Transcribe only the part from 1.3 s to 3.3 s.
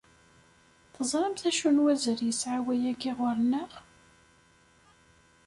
acu n wazal yesɛa wayagi